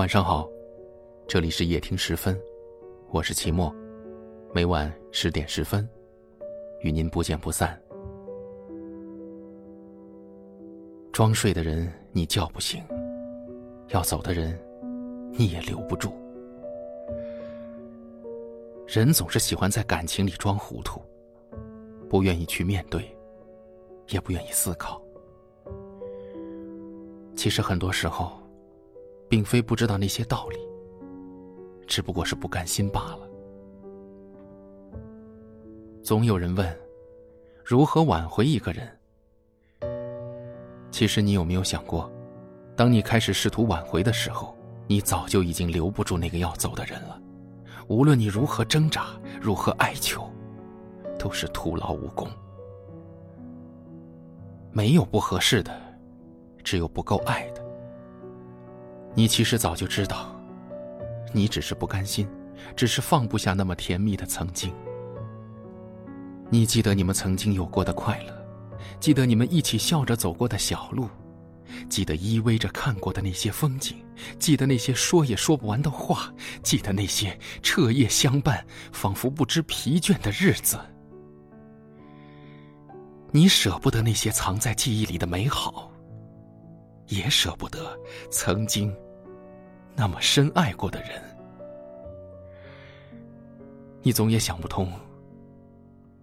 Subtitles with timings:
[0.00, 0.48] 晚上好，
[1.28, 2.34] 这里是夜听十分，
[3.10, 3.70] 我是齐墨，
[4.50, 5.86] 每晚十点十分，
[6.80, 7.78] 与您不见不散。
[11.12, 12.82] 装睡的人你叫不醒，
[13.88, 14.58] 要走的人
[15.32, 16.10] 你也留不住。
[18.86, 20.98] 人总是喜欢在感情里装糊涂，
[22.08, 23.14] 不愿意去面对，
[24.08, 24.98] 也不愿意思考。
[27.36, 28.39] 其实很多时候。
[29.30, 30.58] 并非不知道那些道理，
[31.86, 33.20] 只不过是不甘心罢了。
[36.02, 36.76] 总有人问，
[37.64, 38.90] 如何挽回一个人？
[40.90, 42.10] 其实你有没有想过，
[42.74, 44.52] 当你开始试图挽回的时候，
[44.88, 47.22] 你早就已经留不住那个要走的人了。
[47.86, 50.28] 无论你如何挣扎，如何哀求，
[51.16, 52.28] 都是徒劳无功。
[54.72, 55.80] 没有不合适的，
[56.64, 57.59] 只有不够爱的。
[59.14, 60.34] 你其实早就知道，
[61.32, 62.28] 你只是不甘心，
[62.76, 64.72] 只是放不下那么甜蜜的曾经。
[66.48, 68.46] 你记得你们曾经有过的快乐，
[68.98, 71.08] 记得你们一起笑着走过的小路，
[71.88, 73.96] 记得依偎着看过的那些风景，
[74.38, 80.78] 记得那些说也说不完的话，记得那些彻夜相伴、仿佛不知疲倦的日子。
[83.32, 85.89] 你舍不得那些藏在记忆里的美好。
[87.10, 87.98] 也舍不得
[88.30, 88.96] 曾经
[89.96, 91.22] 那么深爱过的人，
[94.00, 94.90] 你总也想不通，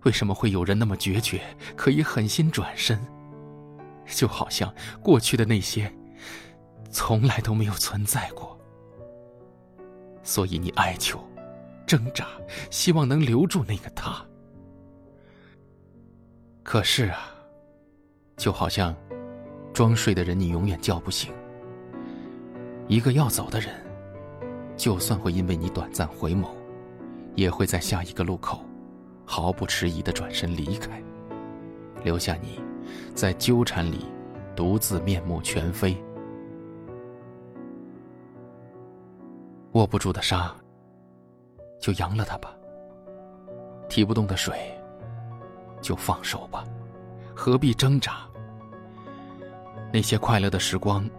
[0.03, 1.41] 为什么会有人那么决绝，
[1.75, 2.97] 可以狠心转身，
[4.08, 5.93] 就好像过去的那些
[6.89, 8.58] 从来都没有存在过。
[10.23, 11.21] 所以你哀求、
[11.85, 12.27] 挣扎，
[12.71, 14.25] 希望能留住那个他。
[16.63, 17.30] 可是啊，
[18.38, 18.95] 就好像……
[19.78, 21.31] 装睡的人，你永远叫不醒。
[22.88, 23.75] 一个要走的人，
[24.75, 26.48] 就算会因为你短暂回眸，
[27.36, 28.66] 也会在下一个路口，
[29.23, 30.99] 毫不迟疑的转身离开，
[32.04, 32.60] 留下你，
[33.14, 34.04] 在纠缠里，
[34.55, 35.95] 独自面目全非。
[39.73, 40.52] 握不住的沙，
[41.80, 42.49] 就扬了它吧；
[43.87, 44.76] 提不动的水，
[45.83, 46.64] 就放手吧，
[47.36, 48.27] 何必挣扎？
[49.92, 51.09] 那些快乐的时光，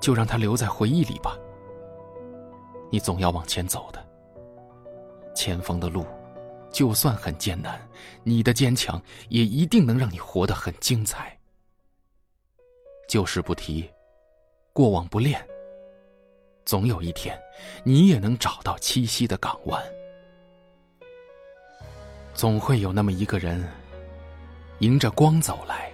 [0.00, 1.36] 就让它留在回忆里吧。
[2.90, 4.06] 你总要往前走的，
[5.34, 6.06] 前方的路，
[6.70, 7.80] 就算很艰难，
[8.22, 11.36] 你的坚强也一定能让你活得很精彩。
[13.08, 13.88] 旧事不提，
[14.72, 15.44] 过往不恋，
[16.64, 17.38] 总有一天，
[17.84, 19.82] 你也能找到栖息的港湾。
[22.34, 23.66] 总会有那么一个人，
[24.80, 25.90] 迎着光走来，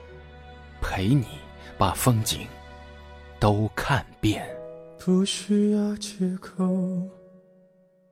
[0.81, 1.27] 陪你。
[1.79, 2.47] 把风景
[3.41, 4.45] 都看遍。
[4.99, 6.65] 不需要借口，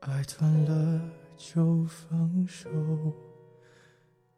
[0.00, 1.00] 爱断了
[1.36, 2.68] 就放手。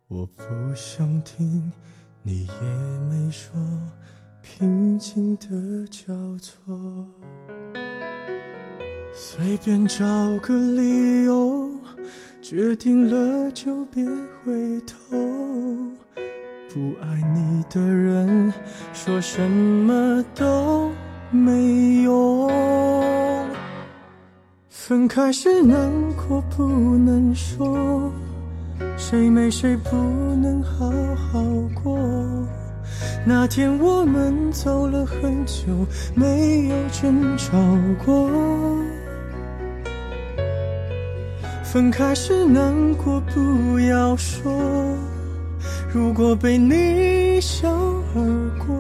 [0.09, 0.45] 我不
[0.75, 1.73] 想听，
[2.23, 2.53] 你也
[3.09, 3.55] 没说，
[4.43, 6.77] 平静的交错。
[9.15, 10.05] 随便找
[10.43, 11.71] 个理由，
[12.43, 14.05] 决定了就别
[14.45, 15.17] 回头。
[16.75, 18.51] 不爱你的人，
[18.95, 20.91] 说什么都
[21.31, 22.51] 没用。
[24.71, 28.11] 分开时难过不能说，
[28.97, 29.97] 谁没谁不
[30.37, 31.43] 能好好
[31.83, 31.99] 过。
[33.27, 35.67] 那天我们走了很久，
[36.15, 37.53] 没有争吵
[38.03, 38.31] 过。
[41.63, 44.51] 分开时难过不要说。
[45.95, 47.69] 如果被你一笑
[48.15, 48.79] 而过，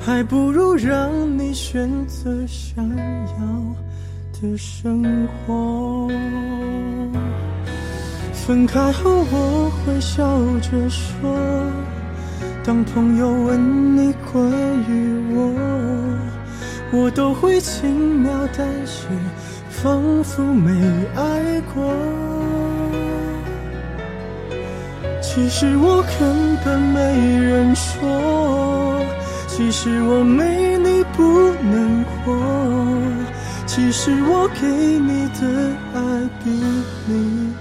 [0.00, 6.08] 还不如让你选择想要的生活。
[8.32, 10.24] 分开后我会笑
[10.60, 11.38] 着说，
[12.64, 14.50] 当朋友问你关
[14.88, 15.52] 于我，
[16.92, 19.06] 我都会轻描淡写，
[19.68, 20.72] 仿佛没
[21.14, 22.43] 爱过。
[25.34, 29.04] 其实我根本没人说，
[29.48, 36.50] 其实我没你不能活，其实我给你的爱比
[37.08, 37.52] 你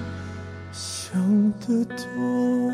[0.71, 1.19] 想
[1.61, 2.71] 的多。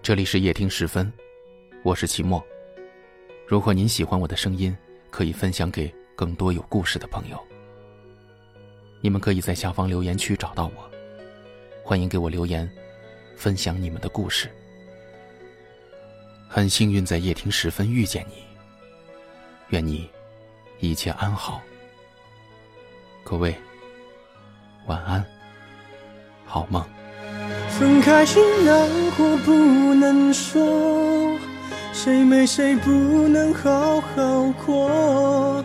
[0.00, 1.12] 这里是夜听十分，
[1.82, 2.42] 我是齐墨。
[3.46, 4.74] 如果您喜欢我的声音，
[5.10, 5.94] 可以分享给。
[6.18, 7.40] 更多有故事的朋友，
[9.00, 10.90] 你们可以在下方留言区找到我，
[11.84, 12.68] 欢迎给我留言，
[13.36, 14.50] 分享你们的故事。
[16.48, 18.42] 很幸运在夜听时分遇见你。
[19.68, 20.10] 愿你
[20.80, 21.62] 一切安好。
[23.22, 23.54] 各位，
[24.88, 25.24] 晚安，
[26.44, 26.84] 好梦。
[27.78, 29.54] 分开时难过不
[29.94, 31.38] 能说，
[31.92, 32.90] 谁没谁不
[33.28, 35.64] 能好好过。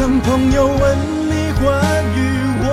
[0.00, 0.98] 当朋友问
[1.28, 1.68] 你关
[2.16, 2.18] 于
[2.64, 2.66] 我，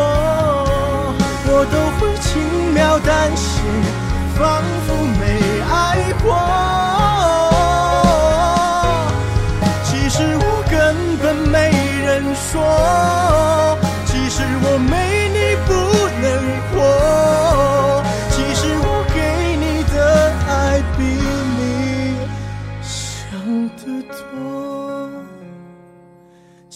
[1.46, 3.60] 我都会轻描淡写，
[4.40, 5.22] 仿佛没
[5.70, 5.76] 爱
[6.24, 6.26] 过。
[9.84, 10.74] 其实我根
[11.18, 11.70] 本没
[12.06, 12.56] 人说，
[14.06, 15.38] 其实我没你
[15.68, 15.70] 不
[16.24, 16.26] 能
[16.72, 16.74] 活，
[18.32, 19.18] 其实我给
[19.58, 19.98] 你的
[20.48, 21.04] 爱比
[21.58, 21.60] 你
[22.82, 22.88] 想
[23.76, 23.84] 的
[24.16, 24.16] 多，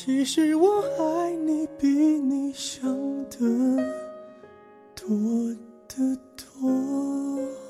[0.04, 2.92] 其实我爱你比你想
[3.30, 3.38] 的
[4.96, 5.08] 多
[5.88, 7.61] 得多。